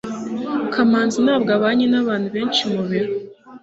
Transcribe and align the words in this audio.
kamanzi 0.73 1.17
ntabwo 1.25 1.49
abanye 1.57 1.85
nabantu 1.87 2.27
benshi 2.35 2.61
mubiro 2.71 3.11